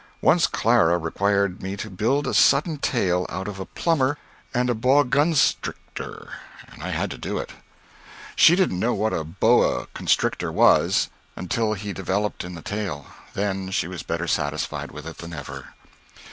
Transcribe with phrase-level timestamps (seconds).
[0.19, 4.17] Once Clara required me to build a sudden tale out of a plumber
[4.51, 6.27] and a "bawgunstrictor,"
[6.71, 7.51] and I had to do it.
[8.35, 13.69] She didn't know what a boa constrictor was, until he developed in the tale then
[13.69, 15.75] she was better satisfied with it than ever.